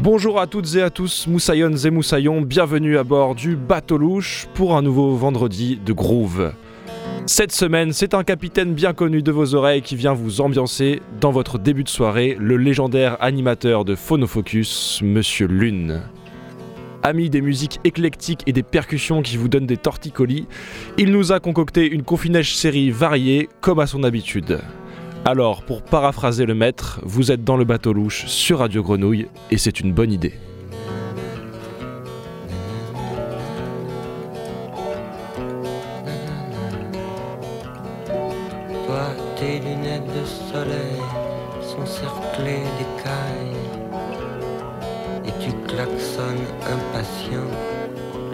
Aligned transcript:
Bonjour 0.00 0.38
à 0.40 0.46
toutes 0.46 0.76
et 0.76 0.82
à 0.82 0.90
tous, 0.90 1.26
moussaillonnes 1.26 1.76
et 1.84 1.90
moussaillons, 1.90 2.40
bienvenue 2.40 2.96
à 2.98 3.02
bord 3.02 3.34
du 3.34 3.56
bateau 3.56 3.98
louche 3.98 4.46
pour 4.54 4.76
un 4.76 4.82
nouveau 4.82 5.16
vendredi 5.16 5.76
de 5.84 5.92
groove. 5.92 6.52
Cette 7.26 7.50
semaine, 7.50 7.92
c'est 7.92 8.14
un 8.14 8.22
capitaine 8.22 8.74
bien 8.74 8.92
connu 8.92 9.22
de 9.22 9.32
vos 9.32 9.56
oreilles 9.56 9.82
qui 9.82 9.96
vient 9.96 10.12
vous 10.12 10.40
ambiancer 10.40 11.02
dans 11.20 11.32
votre 11.32 11.58
début 11.58 11.82
de 11.82 11.88
soirée, 11.88 12.36
le 12.38 12.56
légendaire 12.56 13.16
animateur 13.20 13.84
de 13.84 13.96
Phonofocus, 13.96 15.00
Monsieur 15.02 15.48
Lune. 15.48 16.00
Ami 17.02 17.28
des 17.28 17.40
musiques 17.40 17.80
éclectiques 17.82 18.42
et 18.46 18.52
des 18.52 18.62
percussions 18.62 19.20
qui 19.22 19.36
vous 19.36 19.48
donnent 19.48 19.66
des 19.66 19.76
torticolis, 19.76 20.46
il 20.96 21.10
nous 21.10 21.32
a 21.32 21.40
concocté 21.40 21.90
une 21.90 22.04
confinèche 22.04 22.54
série 22.54 22.92
variée 22.92 23.48
comme 23.60 23.80
à 23.80 23.88
son 23.88 24.04
habitude. 24.04 24.60
Alors, 25.24 25.62
pour 25.62 25.82
paraphraser 25.82 26.46
le 26.46 26.54
maître, 26.54 27.00
vous 27.02 27.30
êtes 27.30 27.44
dans 27.44 27.56
le 27.56 27.64
bateau 27.64 27.92
louche 27.92 28.26
sur 28.26 28.60
Radio 28.60 28.82
Grenouille 28.82 29.28
et 29.50 29.58
c'est 29.58 29.80
une 29.80 29.92
bonne 29.92 30.12
idée. 30.12 30.34
Toi, 38.86 39.10
tes 39.36 39.58
lunettes 39.58 40.06
de 40.06 40.24
soleil 40.24 41.02
sont 41.60 41.84
cerclées 41.84 42.64
d'écailles 42.78 43.56
et 45.26 45.44
tu 45.44 45.50
klaxonnes 45.66 46.46
impatient 46.62 47.50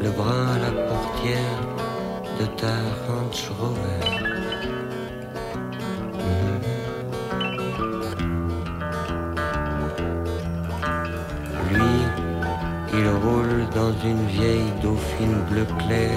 le 0.01 0.11
bras 0.11 0.55
à 0.55 0.59
la 0.59 0.71
portière 0.71 1.61
de 2.39 2.47
ta 2.57 2.75
Range 3.09 3.51
Rover. 3.59 4.24
Dans 13.75 13.93
une 14.05 14.27
vieille 14.27 14.71
dauphine 14.83 15.43
bleu 15.51 15.67
clair 15.79 16.11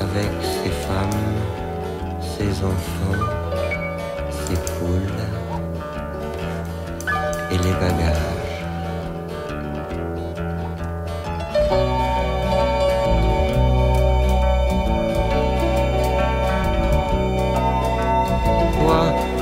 avec 0.00 0.30
ses 0.42 0.70
femmes, 0.70 1.34
ses 2.20 2.64
enfants, 2.64 3.24
ses 4.30 4.56
poules 4.72 5.22
et 7.52 7.58
les 7.58 7.72
bagages. 7.72 8.40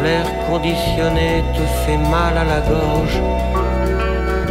L'air 0.01 0.27
conditionné 0.49 1.43
te 1.57 1.63
fait 1.85 1.97
mal 1.97 2.39
à 2.39 2.45
la 2.45 2.61
gorge 2.61 3.21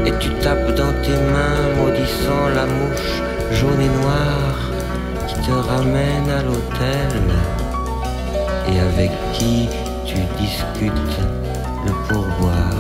et 0.08 0.14
tu 0.20 0.30
tapes 0.42 0.74
dans 0.76 0.94
tes 1.04 1.18
mains 1.34 1.68
maudissant 1.78 2.48
la 2.56 2.66
mouche 2.66 3.22
jaune 3.52 3.82
et 3.82 3.94
noire 4.02 4.60
qui 5.28 5.36
te 5.36 5.52
ramène 5.52 6.30
à 6.30 6.42
l'hôtel 6.44 7.22
et 8.72 8.80
avec 8.80 9.12
qui 9.34 9.68
tu 10.06 10.16
discutes 10.40 11.18
le 11.86 11.92
pourboire. 12.08 12.77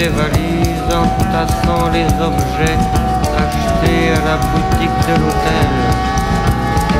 Tes 0.00 0.08
valises 0.08 0.90
en 1.00 1.06
tassant 1.30 1.90
les 1.92 2.08
objets 2.28 2.80
achetés 3.44 4.04
à 4.18 4.20
la 4.28 4.36
boutique 4.50 5.00
de 5.08 5.14
l'hôtel. 5.20 5.70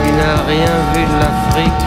Tu 0.02 0.08
n'as 0.18 0.40
rien 0.52 0.76
vu 0.92 1.02
de 1.12 1.16
l'Afrique, 1.22 1.84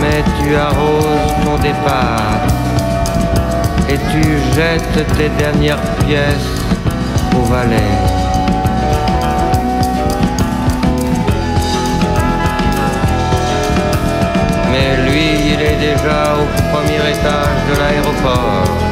mais 0.00 0.24
tu 0.38 0.56
arroses 0.56 1.34
ton 1.44 1.56
départ 1.58 2.42
et 3.88 3.98
tu 4.10 4.22
jettes 4.56 5.06
tes 5.16 5.28
dernières 5.42 5.86
pièces 6.04 6.54
au 7.38 7.42
valet. 7.44 7.94
Mais 14.72 14.88
lui, 15.06 15.52
il 15.52 15.60
est 15.62 15.78
déjà 15.90 16.34
au 16.42 16.46
premier 16.72 17.02
étage 17.14 17.60
de 17.68 17.74
l'aéroport, 17.80 18.85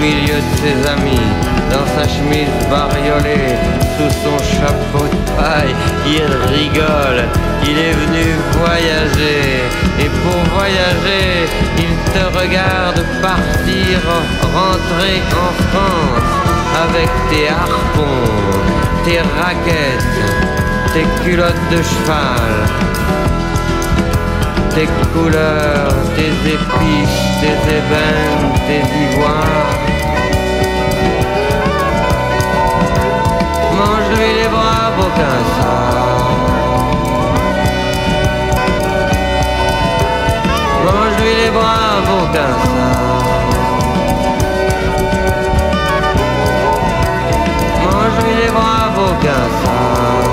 milieu 0.00 0.36
de 0.36 0.52
ses 0.60 0.88
amis, 0.88 1.28
dans 1.70 1.86
sa 1.96 2.06
chemise 2.08 2.54
bariolée, 2.70 3.54
sous 3.96 4.12
son 4.24 4.38
chapeau 4.38 5.04
de 5.04 5.20
paille, 5.36 5.74
il 6.06 6.30
rigole, 6.54 7.24
il 7.64 7.76
est 7.78 7.96
venu 8.02 8.26
voyager, 8.58 9.62
et 10.00 10.10
pour 10.22 10.40
voyager, 10.54 11.48
il 11.78 11.92
te 12.12 12.24
regarde 12.38 13.04
partir, 13.20 13.98
rentrer 14.54 15.18
en 15.44 15.52
France, 15.68 16.32
avec 16.84 17.10
tes 17.30 17.48
harpons, 17.48 18.28
tes 19.04 19.20
raquettes, 19.40 20.14
tes 20.92 21.06
culottes 21.24 21.68
de 21.70 21.82
cheval, 21.82 22.54
tes 24.78 24.86
couleurs, 25.12 25.92
tes 26.14 26.34
épices, 26.54 27.20
tes 27.40 27.58
ébènes, 27.78 28.48
tes 28.68 28.84
ivoires. 29.06 29.74
Mange-lui 33.78 34.30
les 34.40 34.48
bras, 34.48 34.92
aucun 35.04 35.38
Mange-lui 40.84 41.32
les 41.42 41.50
bras, 41.50 41.94
aucun 42.18 42.52
Mange-lui 47.84 48.32
les 48.42 48.50
bras, 48.50 48.90
aucun 49.08 49.48
Et 50.24 50.27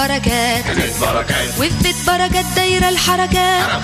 بركات. 0.00 0.64
بيت 1.60 1.96
بركات 2.06 2.44
دايرة 2.56 2.88
الحركات. 2.88 3.82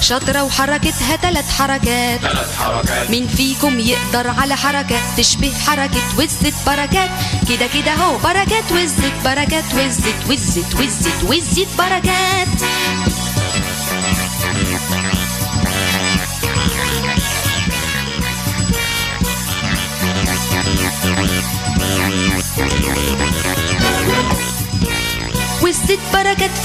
شاطرة 0.00 0.42
وحركتها 0.42 1.16
تلات 1.16 1.44
حركات. 1.58 2.20
ثلاث 2.20 2.56
حركات. 2.58 3.10
مين 3.10 3.26
فيكم 3.28 3.80
يقدر 3.80 4.30
على 4.30 4.56
حركة 4.56 4.96
تشبه 5.16 5.52
حركة 5.66 6.02
وزة 6.18 6.52
بركات؟ 6.66 7.10
كده 7.48 7.66
كده 7.74 7.94
هو 7.94 8.18
بركات 8.18 8.72
وزة 8.72 9.12
بركات 9.24 9.64
وزة 9.74 10.14
وزة 10.30 10.64
وزة 10.80 11.12
وزة 11.28 11.66
بركات. 11.78 12.48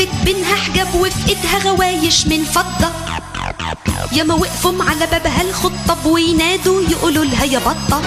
في 0.05 0.25
بينها 0.25 0.55
حجاب 0.55 0.95
وفي 0.95 1.29
ايدها 1.29 1.59
غوايش 1.59 2.27
من 2.27 2.43
فضة. 2.43 2.91
ياما 4.11 4.33
وقفوا 4.33 4.83
على 4.83 5.05
بابها 5.07 5.41
الخطب 5.41 6.05
وينادوا 6.05 6.81
يقولوا 6.81 7.25
لها 7.25 7.43
يا 7.45 7.59
بطة. 7.59 8.01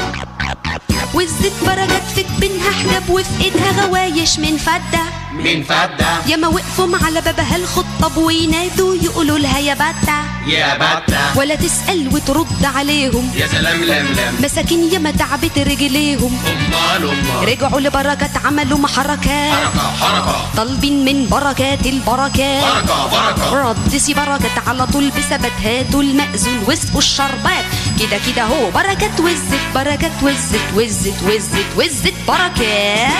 وزة 1.14 1.52
بركات 1.66 2.02
في 2.14 2.24
بينها 2.40 2.70
حجاب 2.70 3.10
وفي 3.10 3.44
ايدها 3.44 3.86
غوايش 3.86 4.38
من 4.38 4.56
فضة 4.56 5.02
من 5.34 5.62
فدة 5.62 6.26
ياما 6.26 6.48
وقفوا 6.48 6.88
على 7.04 7.20
بابها 7.20 7.56
الخطب 7.56 8.16
وينادوا 8.16 8.94
يقولوا 9.02 9.38
لها 9.38 9.58
يا 9.58 9.74
بطة 9.74 10.18
يا 10.46 10.76
بتة 10.76 11.38
ولا 11.38 11.54
تسأل 11.54 12.08
وترد 12.12 12.64
عليهم. 12.64 13.32
يا 13.36 13.46
سلام 13.46 13.84
لم 13.84 14.06
لم. 14.06 14.34
مساكين 14.44 14.92
ياما 14.92 15.10
تعبت 15.10 15.58
رجليهم. 15.58 16.38
أمال 16.46 17.08
أمال 17.08 17.48
رجعوا 17.48 17.80
لبركات 17.80 18.30
عملوا 18.44 18.78
محركات. 18.78 19.52
حركة 19.52 19.92
حركة. 20.00 20.36
طالبين 20.56 21.04
من 21.04 21.28
بركات 21.28 21.86
البركات. 21.86 22.64
بركة 22.64 23.06
بركة. 23.06 23.70
ردسي 23.70 24.14
بركات 24.14 24.68
على 24.68 24.86
طول 24.86 25.10
بثبات. 25.10 25.52
هاتوا 25.64 26.02
المأذون 26.02 26.58
واسقوا 26.66 26.98
الشربات. 26.98 27.64
كده 28.00 28.18
كده 28.26 28.44
هو 28.44 28.70
بركات 28.70 29.20
وزت 29.20 29.62
بركات 29.74 30.12
وزت 30.22 30.66
وزت 30.76 31.22
وزت 31.26 31.66
وزت 31.76 32.14
بركات. 32.28 33.12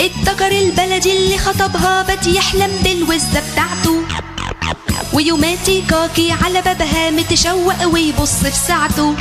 الذكر 0.00 0.52
البلدي 0.58 1.12
اللي 1.12 1.38
خطبها 1.38 2.02
بات 2.02 2.26
يحلم 2.26 2.70
بالوزة 2.84 3.42
بتاعته. 3.52 4.02
ويوماتي 5.12 5.82
كاكي 5.90 6.32
على 6.32 6.62
بابها 6.62 7.10
متشوق 7.10 7.86
ويبص 7.92 8.34
في 8.34 8.50
ساعته. 8.50 9.14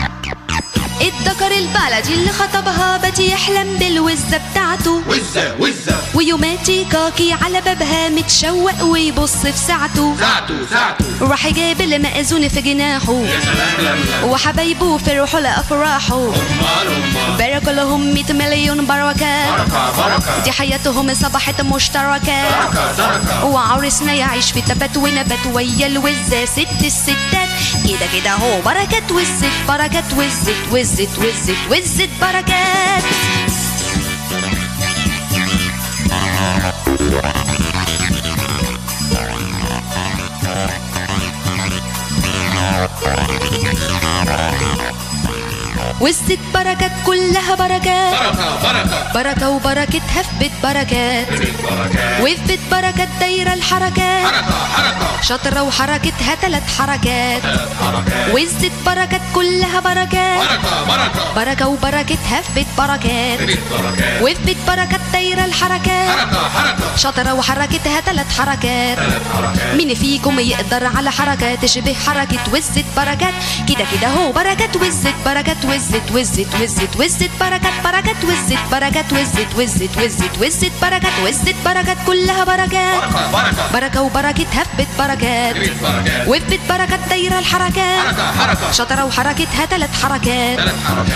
الذكر 1.20 1.52
البلدي 1.52 2.14
اللي 2.14 2.30
خطبها 2.32 2.98
بات 2.98 3.20
يحلم 3.20 3.78
بالوزة 3.78 4.42
بتاعته. 4.52 5.02
وزة 5.08 5.56
وزة 5.60 5.96
ويوماتي 6.14 6.86
كاكي 6.86 7.34
على 7.34 7.62
بابها 7.62 8.10
متشوق 8.10 8.84
ويبص 8.84 9.36
في 9.36 9.52
ساعته. 9.52 10.16
ساعته 10.20 10.56
ساعته. 10.72 11.06
راح 11.22 11.48
جايب 11.48 11.82
المأذون 11.82 12.48
في 12.48 12.62
جناحه. 12.62 13.14
يا 13.14 13.40
سلام 13.40 14.30
وحبايبه 14.30 14.98
فرحوا 14.98 15.40
لأفراحه. 15.40 16.32
بارك 17.38 17.68
لهم 17.68 18.14
100 18.14 18.34
مليون 18.34 18.86
بركة. 18.86 19.52
بركة 19.52 19.92
بركة. 19.98 20.44
دي 20.44 20.52
حياتهم 20.52 21.14
صبحت 21.14 21.62
مشتركة. 21.62 22.44
بركة 22.50 22.96
بركة. 22.98 23.46
وعرسنا 23.46 24.14
يعيش 24.14 24.52
في 24.52 24.62
تبات 24.62 24.98
ونبات 24.98 25.46
ويا 25.54 25.88
الوزة 25.88 26.46
ست 26.46 26.84
الستات. 26.84 27.50
كده 27.88 28.08
كده 28.22 28.34
هو 28.34 28.62
بركات 28.62 29.12
وزت 29.12 29.52
بركات 29.68 30.14
وزت 30.18 30.56
وزت. 30.72 31.09
whiz 31.18 31.50
it, 31.50 31.58
whiz 31.70 32.00
it, 32.00 32.10
but 32.20 32.36
I 32.36 32.42
get 32.42 34.69
والست 46.02 46.40
بركات 46.54 46.92
كلها 47.06 47.56
بركات. 47.56 48.14
بركة 48.14 48.60
بركة. 48.64 49.14
بركة 49.14 49.50
وبركتها 49.50 50.22
في 50.22 50.40
بيت 50.40 50.52
بركات. 50.64 51.28
وفي 52.22 52.38
بيت 52.48 52.60
بركات 52.72 53.08
دايرة 53.20 53.54
الحركات. 53.54 54.26
حركة 54.26 54.68
حركة. 54.76 55.22
شاطرة 55.22 55.64
وحركتها 55.64 56.36
تلات 56.42 56.64
حركات. 56.78 57.42
ثلاث 57.42 57.70
حركات. 57.82 58.34
وزت 58.36 58.72
بركات 58.86 59.22
كلها 59.36 59.80
بركات. 59.80 60.40
بركة 60.40 60.86
بركة. 60.88 61.34
بركة 61.36 61.68
وبركتها 61.68 62.42
في 62.42 62.54
بيت 62.56 62.68
بركات. 62.78 63.40
وفي 64.22 64.36
بيت 64.46 64.58
بركات 64.68 65.02
دايرة 65.14 65.46
الحركات. 65.46 66.10
حركة 66.20 66.50
حركة. 66.50 66.98
شاطرة 66.98 67.34
وحركتها 67.34 68.00
تلات 68.00 68.26
حركات. 68.38 68.98
ثلاث 68.98 69.22
حركات. 69.36 69.76
مين 69.76 69.96
فيكم 69.96 70.40
يقدر 70.40 70.86
على 70.98 71.12
حركة 71.12 71.56
تشبه 71.56 71.94
حركة 72.08 72.40
وزت 72.54 72.86
بركات؟ 72.98 73.34
كده 73.68 73.86
كده 73.94 74.08
هو 74.08 74.32
بركات 74.32 74.76
وزت 74.76 75.16
بركات 75.26 75.66
وزت 75.90 76.12
وزت 76.12 76.48
وزت 76.62 76.96
وزت 77.00 77.30
بركات 77.40 77.74
بركات 77.84 78.24
وزت 78.24 78.60
بركات 78.72 79.14
وزت 79.14 79.48
وزت 79.58 79.98
وزت 79.98 80.38
وزت 80.42 80.72
بركات 80.82 81.14
وزت 81.26 81.56
بركات 81.66 81.98
كلها 82.08 82.44
بركات 82.44 83.04
بركة 83.74 83.74
بركة 83.74 84.10
بركة 84.10 84.44
في 84.44 84.60
بيت 84.78 84.88
بركات 85.00 85.56
بيت 86.50 86.60
بركات 86.70 87.00
دايرة 87.10 87.40
الحركات 87.40 88.16
شاطرة 88.72 89.06
وحركتها 89.06 89.46
حركات 89.58 89.70
ثلاث 89.70 90.04
حركات 90.04 90.60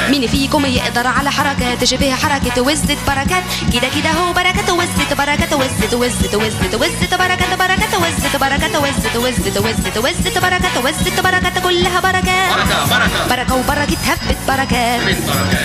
مين 0.09 0.27
فيكم 0.27 0.65
يقدر 0.65 1.07
على 1.07 1.31
حركة 1.31 1.75
تشبه 1.81 2.15
حركة 2.15 2.61
وزت 2.61 2.97
بركات 3.07 3.43
كده 3.73 3.87
كده 3.95 4.11
هو 4.11 4.33
بركات 4.33 4.69
وزت 4.69 5.13
بركات 5.17 5.53
وزت 5.53 5.93
وزت 5.93 6.35
وزت 6.35 6.75
وزت 6.75 7.13
بركات 7.19 7.53
بركات 7.59 7.93
وزت 8.01 8.35
بركات 8.41 8.75
وزت 8.75 9.15
وزت 9.15 9.57
وزت 9.57 9.97
وزت 9.97 10.37
بركات 10.37 10.77
وزت 10.85 11.19
بركات 11.19 11.59
كلها 11.63 11.99
بركات 11.99 12.53
بركة 12.89 13.27
بركة 13.29 13.61
بركة 13.67 13.95
في 13.95 14.27
بيت 14.27 14.37
بركات 14.47 14.62
بركات 14.63 15.17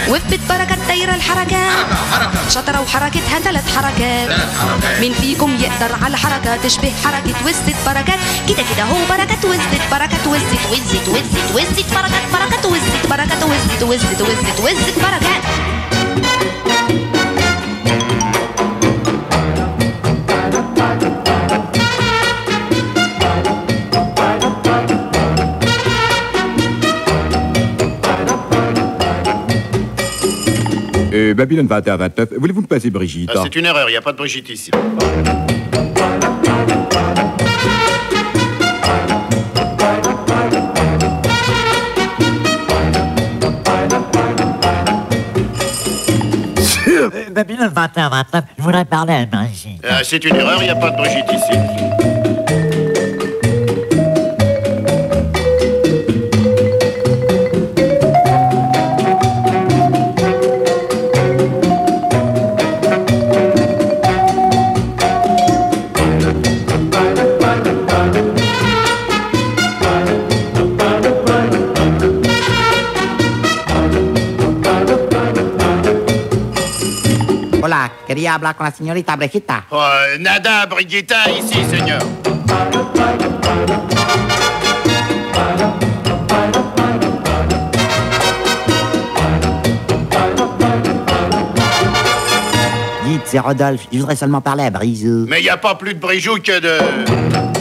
وفي 0.09 0.29
بيت 0.31 0.41
بركات 0.49 0.79
دايرة 0.89 1.15
الحركات 1.15 1.87
شاطرة 2.51 2.81
وحركتها 2.81 3.39
تلات 3.45 3.65
حركات 3.77 4.29
ثلاث 4.29 4.59
حركات 4.61 5.01
مين 5.01 5.13
فيكم 5.13 5.57
يقدر 5.61 5.97
على 6.05 6.17
حركة 6.17 6.57
تشبه 6.57 6.93
حركة 7.05 7.35
وزت 7.47 7.77
بركات 7.87 8.19
كده 8.49 8.63
كده 8.75 8.85
هو 8.85 8.97
بركات 9.11 9.45
وزت 9.45 9.83
بركات 9.91 10.27
وزت 10.27 10.71
وزت 10.71 11.09
وزت 11.09 11.55
وزت 11.55 11.95
بركات 11.95 12.23
بركات 12.33 12.67
وزت 12.67 13.07
بركات 13.11 13.43
وزت 13.43 13.83
وزت 13.83 14.21
وزت 14.23 14.61
وزت 14.61 14.99
بركات 14.99 15.43
Euh, 31.29 31.35
Babylone 31.35 31.67
21-29, 31.67 32.39
voulez-vous 32.39 32.63
me 32.63 32.67
passer 32.67 32.91
Brigitte? 32.91 33.31
Ah, 33.35 33.41
C'est 33.43 33.57
une 33.57 33.67
erreur, 33.67 33.89
il 33.89 33.93
n'y 33.93 33.99
a 33.99 34.03
pas 34.03 34.13
de 34.13 34.17
Brigitte 34.17 34.49
ici. 34.49 34.71
Babylone 47.31 47.71
21, 47.73 48.09
29, 48.09 48.45
je 48.57 48.63
voudrais 48.63 48.85
parler 48.85 49.15
à 49.15 49.27
Brigitte. 49.27 49.85
Ah, 49.89 50.01
C'est 50.03 50.25
une 50.25 50.37
erreur, 50.37 50.59
il 50.61 50.65
n'y 50.65 50.71
a 50.71 50.77
pas 50.77 50.91
de 50.91 50.97
Brigitte 50.97 51.31
ici. 51.33 52.28
quería 78.19 78.35
hablar 78.35 78.57
con 78.57 78.67
la 78.67 78.73
señorita 78.73 79.15
Brigitta. 79.15 79.65
Oh, 79.71 79.89
nada, 80.19 80.67
Brigitta, 80.67 81.31
ici, 81.31 81.65
señor. 81.71 82.03
Dites, 93.05 93.23
c'est 93.27 93.39
Rodolphe, 93.39 93.87
je 93.93 93.99
voudrais 93.99 94.17
seulement 94.17 94.41
parler 94.41 94.65
à 94.65 94.71
Brisou. 94.71 95.27
Mais 95.29 95.39
il 95.39 95.45
n'y 95.45 95.49
a 95.49 95.57
pas 95.57 95.77
plus 95.77 95.95
de 95.95 96.01
Brisou 96.01 96.41
que 96.43 96.59
de... 96.59 97.58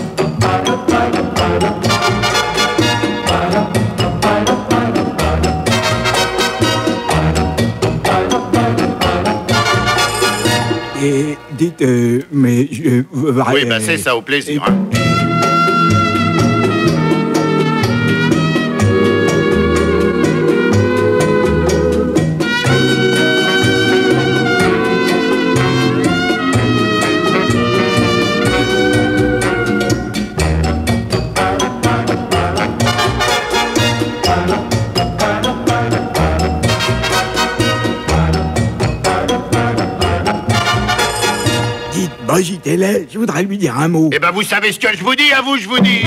dites, 11.57 11.81
euh, 11.81 12.21
mais... 12.31 12.67
Euh, 12.85 13.03
oui, 13.13 13.65
bah 13.65 13.79
c'est 13.79 13.97
ça, 13.97 14.15
au 14.15 14.21
plaisir. 14.21 14.63
Hein. 14.67 15.16
je 43.11 43.17
voudrais 43.17 43.43
lui 43.43 43.57
dire 43.57 43.77
un 43.77 43.87
mot. 43.87 44.09
Eh 44.13 44.19
ben, 44.19 44.31
vous 44.31 44.43
savez 44.43 44.71
ce 44.71 44.79
que 44.79 44.95
je 44.95 45.03
vous 45.03 45.15
dis, 45.15 45.31
à 45.31 45.41
vous, 45.41 45.57
je 45.57 45.67
vous 45.67 45.79
dis 45.79 46.03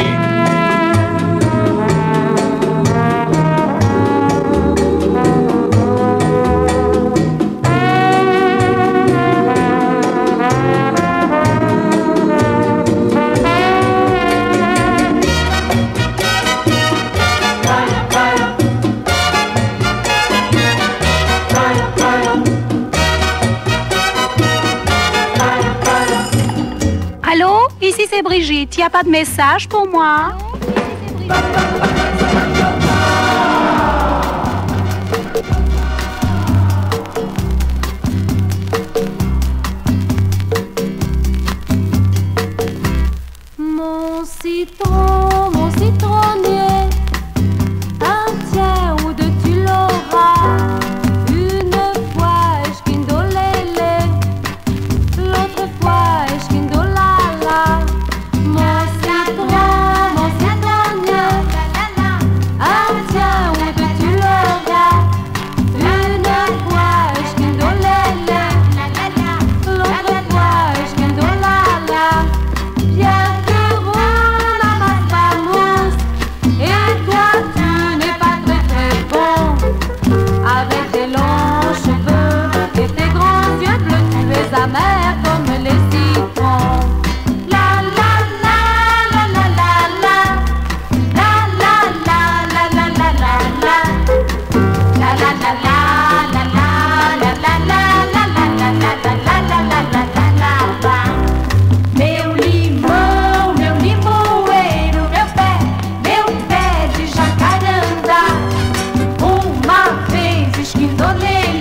pas 28.90 29.02
de 29.02 29.08
message 29.08 29.68
pour 29.68 29.86
moi. 29.86 30.32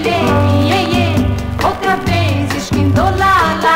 lê, 0.03 0.81
lê. 0.93 1.07
Outra 1.65 1.95
vez, 2.05 2.55
esquindolala. 2.55 3.68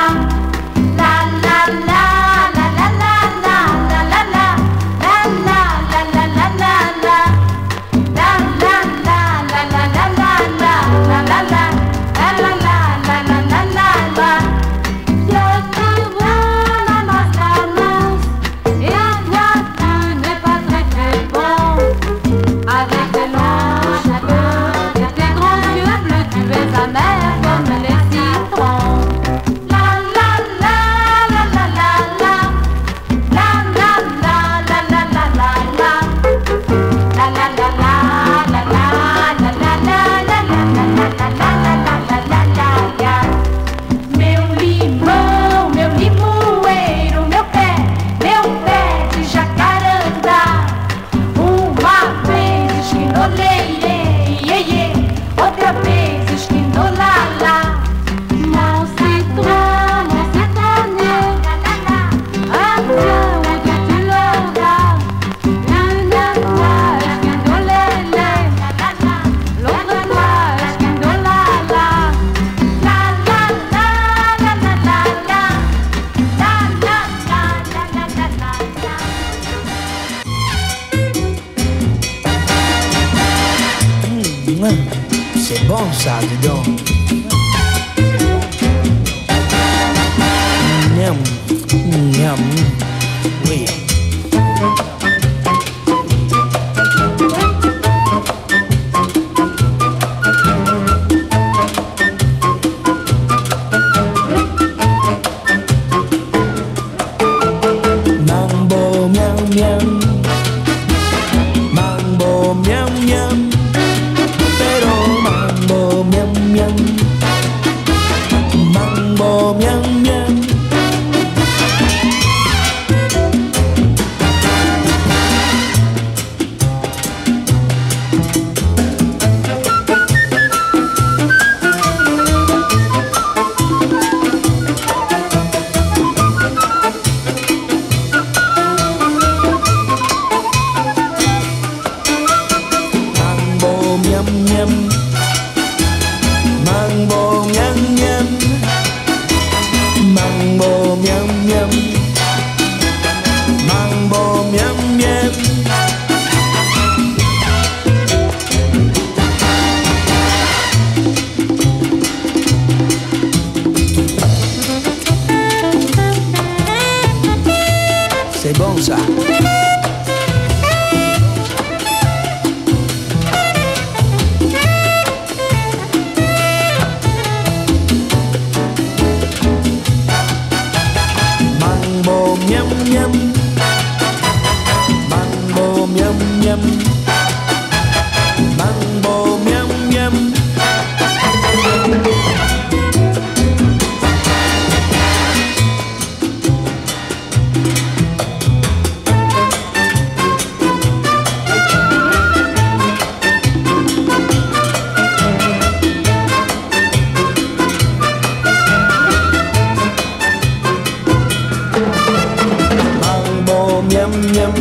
nhâm. 214.34 214.52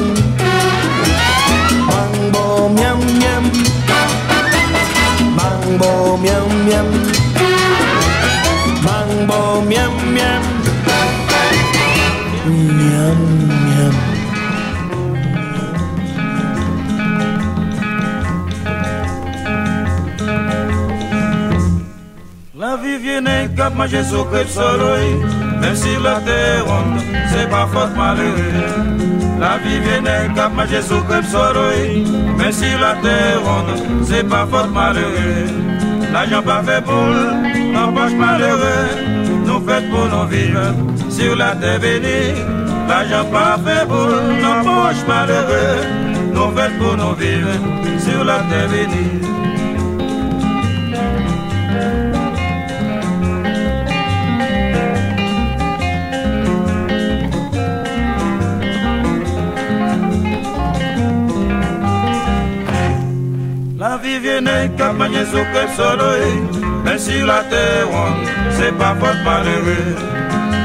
Bằng 1.89 2.33
bồ 2.33 2.69
nhâm 2.69 2.99
nhâm. 3.19 3.43
Bằng 5.37 5.79
bồ 5.79 6.19
nhâm 6.23 6.69
nhâm. 6.69 6.87
Bằng 8.87 9.27
bồ 9.29 9.63
nhâm 9.69 10.15
nhâm. 10.15 10.43
Nhâm 12.47 13.49
nhâm. 13.69 13.93
La 22.55 22.77
vie 22.77 22.99
vient 22.99 23.23
d'un 23.23 23.49
cap, 23.57 23.73
manger 23.77 24.05
sous 24.11 24.25
crêpe 24.31 24.49
soleil, 24.49 25.17
même 25.61 25.75
si 25.75 25.89
la 26.03 26.21
terre 26.21 26.65
ronde, 26.67 27.01
c'est 27.31 27.51
pas 27.51 27.67
fort 27.73 27.91
malheureux. 27.97 29.22
La 29.43 29.59
vie 29.59 29.81
vient 29.81 30.03
d'un 30.03 30.33
cap 30.35 30.55
manger 30.55 30.81
sous 30.81 31.03
crêpe 31.03 31.25
soleil 31.25 32.07
Même 32.39 32.53
si 32.53 32.71
la 32.81 32.95
terre 33.03 33.41
ronde, 33.45 33.75
c'est 34.05 34.23
pas 34.29 34.47
faute 34.49 34.71
malheureux. 34.73 35.51
L'argent 36.13 36.43
pas 36.43 36.63
fait 36.63 36.81
boule, 36.81 37.25
n'empêche 37.73 38.17
malheureux. 38.17 38.87
Nous 39.45 39.61
faites 39.67 39.91
pour 39.91 40.07
nous 40.15 40.27
vivre 40.29 40.67
sur 41.11 41.35
la 41.35 41.57
terre 41.57 41.81
bénie. 41.81 42.39
L'argent 42.89 43.25
pas 43.33 43.59
fait 43.65 43.85
boule, 43.85 44.23
n'empêche 44.43 45.05
malheureux. 45.09 45.81
Nous 46.35 46.57
faites 46.57 46.79
pour 46.79 46.97
nous 46.97 47.15
vivre 47.17 47.53
sur 47.99 48.25
la 48.25 48.39
terre 48.49 48.69
bénie 48.71 49.42
La 64.13 64.19
vie 64.19 64.29
vient 64.29 64.93
manger 64.93 65.25
sous 65.25 65.45
crêpe 65.55 65.71
soleil. 65.75 66.43
Mais 66.85 66.99
sur 66.99 67.27
la 67.27 67.45
terre 67.45 67.89
ronde, 67.91 68.27
c'est 68.51 68.77
pas 68.77 68.95
faute 69.01 69.25
malheureux 69.25 69.97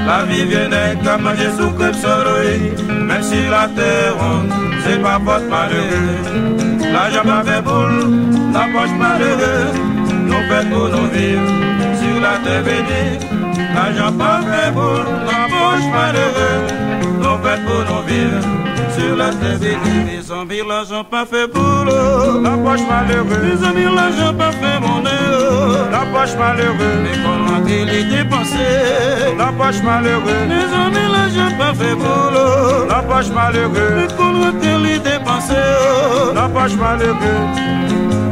La 0.05 0.25
vie 0.25 0.43
vient 0.43 1.17
manger 1.17 1.49
sous 1.57 1.71
crêpe 1.71 1.95
soleil. 1.95 2.73
Mais 2.89 3.23
sur 3.23 3.49
la 3.49 3.69
terre 3.69 4.17
ronde, 4.19 4.51
c'est 4.83 5.01
pas 5.01 5.17
faute 5.25 5.49
malheureux 5.49 6.91
L'argent 6.91 7.23
pas 7.23 7.43
fait 7.45 7.61
boule, 7.61 8.51
la 8.53 8.65
poche 8.73 8.97
malheureux 8.99 9.71
Nous 10.25 10.43
faites 10.49 10.69
pour 10.69 10.89
nous 10.89 11.07
vivre 11.13 11.47
sur 12.01 12.19
la 12.19 12.37
terre 12.43 12.63
bénie. 12.63 13.17
L'argent 13.73 14.11
pas 14.17 14.41
fait 14.41 14.71
boule, 14.71 15.05
la 15.25 15.47
poche 15.47 15.87
malheureux 15.93 16.67
Nous 17.21 17.47
faites 17.47 17.65
pour 17.65 17.95
nous 17.95 18.03
vivre 18.07 18.66
sur 18.97 19.15
la 19.15 19.29
terre 19.29 19.59
bénie 19.59 20.03
Les 20.09 20.21
zombies, 20.21 20.61
l'argent 20.67 21.03
pas 21.03 21.25
fait 21.25 21.47
boulot 21.47 22.41
La 22.41 22.51
poche 22.57 22.85
malheureux 22.89 23.41
Les 23.43 23.63
amis, 23.67 23.95
l'argent 23.95 24.33
pas 24.33 24.51
fait 24.51 24.79
monnaie. 24.79 25.11
La 25.91 26.03
poche 26.13 26.35
malheureux 26.37 26.95
Les 27.05 27.17
volontés, 27.21 27.85
les 27.85 28.03
dépenser 28.03 29.35
La 29.37 29.51
poche 29.57 29.81
malheureux 29.83 30.43
Les 30.49 30.67
amis, 30.83 31.07
l'argent 31.11 31.57
pas 31.57 31.73
fait 31.73 31.95
boulot 31.95 32.87
La 32.89 33.01
poche 33.01 33.29
malheureux 33.29 33.91
Les 33.97 34.15
volontés, 34.15 34.77
les 34.83 34.99
dépenser 34.99 35.67
La 36.35 36.47
poche 36.49 36.75
malheureux 36.75 38.26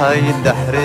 هاي 0.00 0.32
دحر 0.44 0.79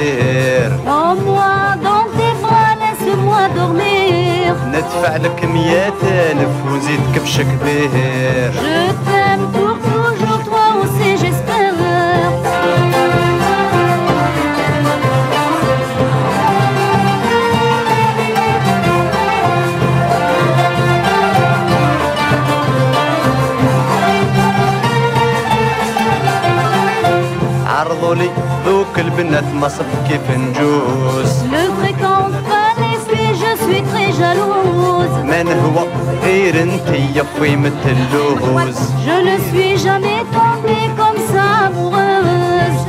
فويمة 37.46 37.86
اللوز 37.86 38.78
Je 39.08 39.18
ne 39.28 39.36
suis 39.50 39.78
jamais 39.78 40.22
tombée 40.38 40.88
comme 41.00 41.20
ça 41.32 41.46
amoureuse. 41.68 42.82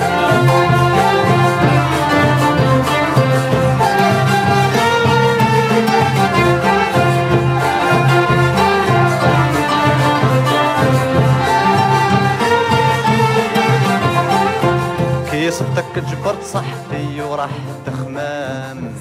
كي 15.30 15.50
صبتك 15.50 15.98
جبرت 15.98 16.42
صحتي 16.42 17.22
وراح 17.22 17.50
تخمام 17.86 18.92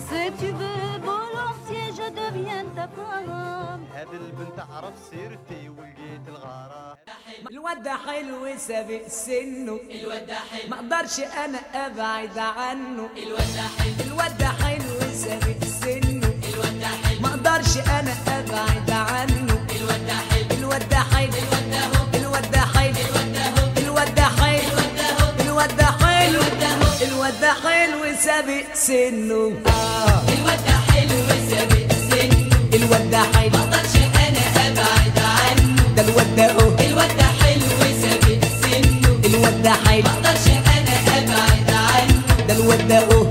سيرتي 5.10 5.70
ولقيت 5.70 6.28
الغرام 6.28 6.96
الواد 7.52 7.84
ده 7.84 7.96
حلو 8.08 8.58
سابق 8.58 9.08
سنه 9.08 9.80
الواد 9.92 10.28
ده 10.28 10.36
حلو 10.36 10.70
ما 10.70 10.76
أقدرش 10.76 11.20
أنا 11.20 11.60
ابعد 11.86 12.38
عنه 12.38 13.10
الواد 13.18 13.48
ده 13.56 13.62
حلو 13.78 13.94
الواد 14.12 14.38
ده 14.38 14.48
حلو 14.48 15.00
سابق 15.24 15.64
سنه 15.82 16.34
الواد 16.54 16.80
ده 16.80 16.88
حلو 16.88 17.20
ما 17.22 17.30
أقدرش 17.30 17.78
أنا 17.78 18.14
ابعد 18.28 18.92
عنه 18.92 19.66
الواد 19.76 20.08
ده 20.08 20.14
حلو 20.14 20.58
الواد 20.60 20.90
ده 20.90 20.98
حلو 21.00 21.34
الواد 22.14 22.52
ده 22.52 22.60
حلو 22.60 22.96
الواد 23.78 24.16
ده 24.16 24.22
حلو 24.24 24.78
الواد 25.40 25.78
ده 25.78 25.86
حلو 25.86 26.42
الواد 27.02 27.42
ده 27.42 27.54
حلو 27.54 28.16
سابق 28.20 28.74
سنه 28.74 29.62
آه 29.68 30.22
الواد 30.38 30.60
ده 30.68 30.78
حلو 30.92 31.20
سابق 31.50 31.92
سنه 32.10 32.50
الواد 32.74 33.12
ده 33.12 33.18
حلو 33.24 33.50
ما 33.50 33.60
أقدرش 33.64 33.96
أنا 33.96 34.06
ابعد 34.06 34.14
عنه 35.98 36.04
ده 36.04 36.10
الواد 36.12 36.36
ده 36.36 36.44
اهو 36.46 36.70
الواد 36.80 37.18
ده 37.18 37.24
حلو 37.24 37.62
سابق 38.02 38.46
سنه. 38.62 39.26
الواد 39.26 39.64
ده 39.64 39.72
حلو. 39.74 40.04
ما 40.04 40.10
أقدرش 40.10 40.48
أنا 40.48 41.18
أبعد 41.18 41.70
عنه. 41.70 42.22
ده 42.48 42.54
الواد 42.54 42.88
ده 42.88 42.98
اهو 42.98 43.24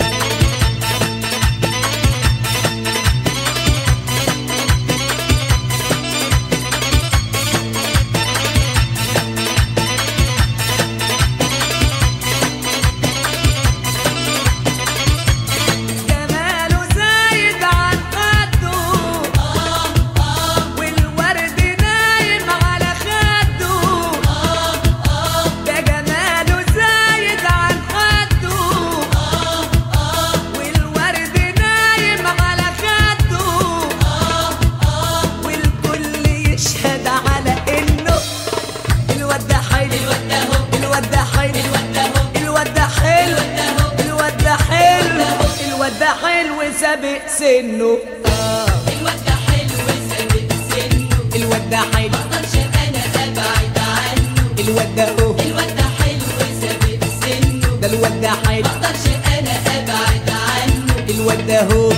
سنه 47.54 47.98
آه. 48.26 48.66
الواد 48.92 49.24
ده 49.26 49.32
حلو 49.46 49.78
سابق 50.10 50.50
سنه 50.70 51.08
الواد 51.36 51.70
ده 51.70 51.76
حلو. 51.76 52.18
أنا 52.82 53.02
ابعد 53.24 53.78
عنه. 53.78 54.60
الواد 54.60 54.94
ده 54.96 55.04
هو 55.08 55.30
الواد 55.40 55.76
ده 55.76 55.86
حلو 55.98 56.26
سابق 56.60 57.04
سنه 57.22 57.76
ده 57.80 57.86
الواد 57.86 58.20
ده 58.20 58.30
حلو. 58.30 58.66
أنا 59.38 59.54
ابعد 59.76 60.30
عنه. 60.30 60.94
الواد 61.10 61.46
ده 61.46 61.60
هو 61.62 61.92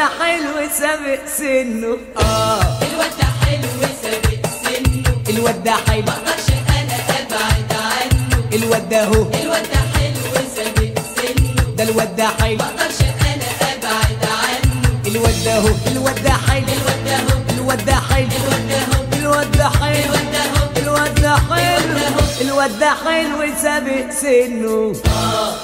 ده 0.00 0.06
حلو 0.06 0.68
سابق 0.80 1.20
سنه. 1.38 1.96
آه. 2.16 2.60
الواد 2.82 3.12
ده 3.20 3.26
حلو 3.42 3.68
سابق 4.02 4.42
سنه. 4.62 5.04
الواد 5.28 5.64
ده 5.64 5.72
حلو 5.72 6.02
مقدرش 6.02 6.46
أنا 6.68 6.96
أبعد 7.20 7.72
عنه. 7.72 8.48
الواد 8.52 8.88
ده 8.88 9.04
هو. 9.04 9.22
الواد 9.42 9.66
ده 9.72 9.80
حلو 9.94 10.34
سابق 10.56 10.98
سنه. 11.16 11.74
ده 11.76 11.84
الواد 11.84 12.16
ده 12.16 12.28
حلو 12.28 12.56
مقدرش 12.56 13.00
أنا 13.00 13.48
أبعد 13.60 14.24
عنه. 14.24 15.06
الواد 15.06 15.44
ده 15.44 15.58
هو. 15.58 15.74
الواد 15.92 16.22
ده 16.22 16.30
حلو. 16.30 16.66
الواد 16.78 17.04
ده 17.04 17.16
هو. 17.16 17.38
الواد 17.58 17.84
ده 17.84 17.94
حلو 17.94 18.36
الواد 19.20 19.52
ده 19.52 19.68
حلو. 19.68 20.14
الواد 20.76 21.14
ده 21.22 21.36
حلو. 21.36 21.96
الواد 22.40 22.78
ده 22.78 22.90
حلو 23.04 23.38
سابق 23.62 24.10
سنه. 24.10 24.92
آه. 25.06 25.54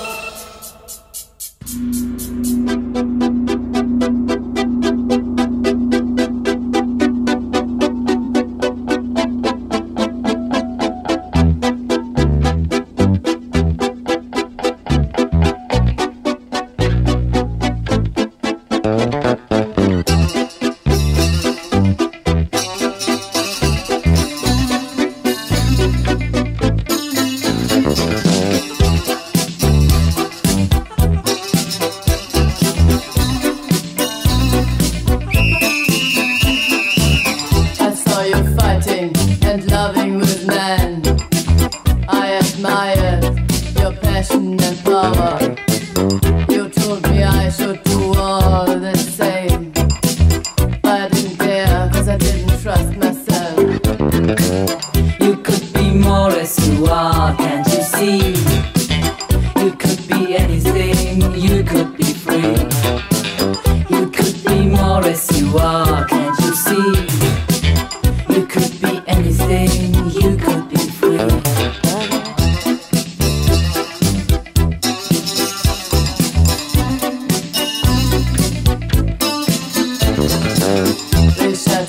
They 80.84 81.54
said 81.54 81.88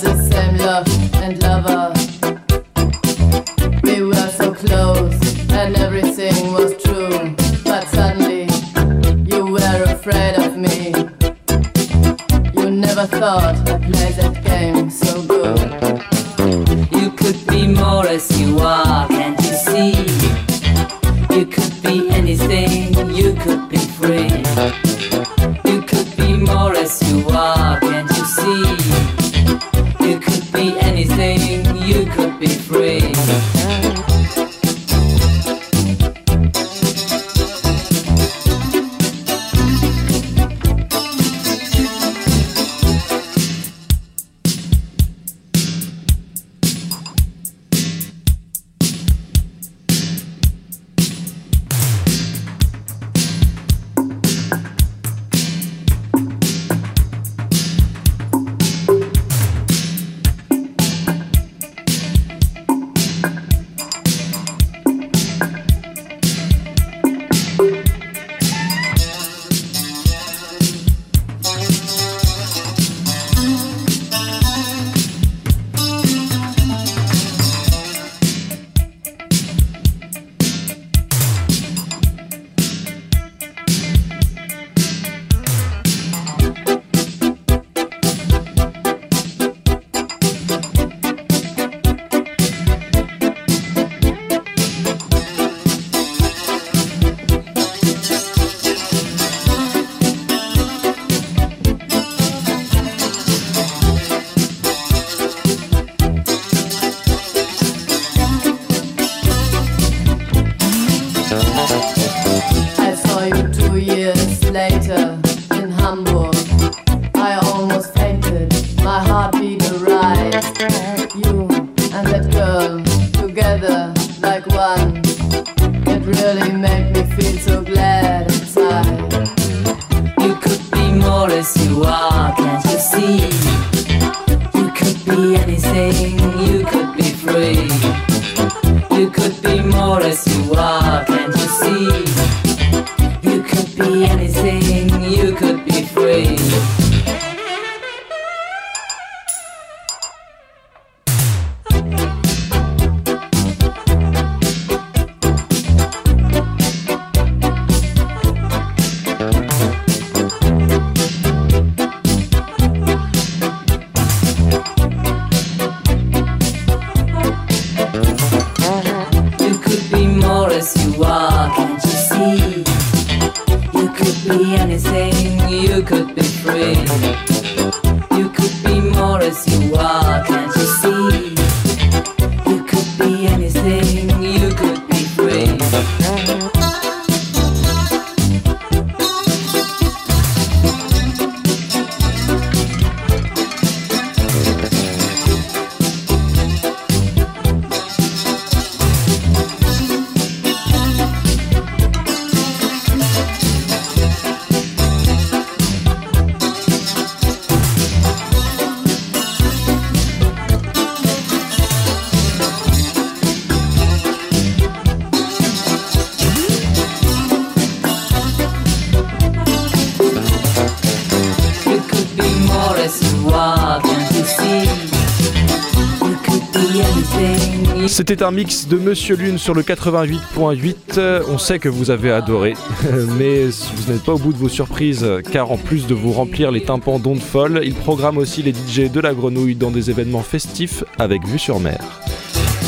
C'était 227.97 228.21
un 228.21 228.29
mix 228.29 228.67
de 228.67 228.77
Monsieur 228.77 229.15
Lune 229.15 229.39
sur 229.39 229.55
le 229.55 229.63
88.8. 229.63 230.75
Euh, 230.99 231.23
On 231.29 231.39
sait 231.39 231.57
que 231.57 231.67
vous 231.67 231.89
avez 231.89 232.11
adoré, 232.11 232.53
mais 233.17 233.45
vous 233.45 233.91
n'êtes 233.91 234.03
pas 234.03 234.13
au 234.13 234.19
bout 234.19 234.33
de 234.33 234.37
vos 234.37 234.49
surprises, 234.49 235.03
car 235.31 235.49
en 235.49 235.57
plus 235.57 235.87
de 235.87 235.95
vous 235.95 236.11
remplir 236.11 236.51
les 236.51 236.61
tympans 236.61 236.99
d'ondes 236.99 237.17
folles, 237.19 237.61
il 237.63 237.73
programme 237.73 238.19
aussi 238.19 238.43
les 238.43 238.53
DJ 238.53 238.91
de 238.91 238.99
la 238.99 239.15
grenouille 239.15 239.55
dans 239.55 239.71
des 239.71 239.89
événements 239.89 240.21
festifs 240.21 240.83
avec 240.99 241.25
vue 241.25 241.39
sur 241.39 241.59
mer. 241.59 241.79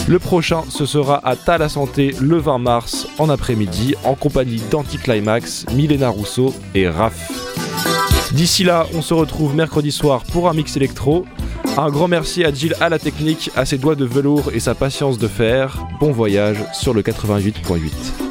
Le 0.07 0.17
prochain, 0.17 0.63
ce 0.67 0.87
sera 0.87 1.23
à 1.23 1.35
Ta 1.35 1.59
la 1.59 1.69
Santé 1.69 2.15
le 2.19 2.37
20 2.37 2.57
mars 2.57 3.07
en 3.19 3.29
après-midi 3.29 3.93
en 4.05 4.15
compagnie 4.15 4.63
d'Anticlimax, 4.71 5.67
Milena 5.75 6.09
Rousseau 6.09 6.55
et 6.73 6.89
Raph. 6.89 7.29
D'ici 8.31 8.63
là, 8.63 8.87
on 8.95 9.03
se 9.03 9.13
retrouve 9.13 9.53
mercredi 9.53 9.91
soir 9.91 10.23
pour 10.23 10.49
un 10.49 10.53
mix 10.55 10.75
électro. 10.75 11.27
Un 11.81 11.91
grand 11.91 12.09
merci 12.09 12.43
à 12.43 12.53
Jill 12.53 12.75
à 12.81 12.89
la 12.89 12.99
technique, 12.99 13.51
à 13.55 13.63
ses 13.63 13.77
doigts 13.77 13.95
de 13.95 14.03
velours 14.03 14.51
et 14.53 14.59
sa 14.59 14.75
patience 14.75 15.17
de 15.17 15.29
fer. 15.29 15.87
Bon 16.01 16.11
voyage 16.11 16.57
sur 16.73 16.93
le 16.93 17.01
88.8. 17.01 18.28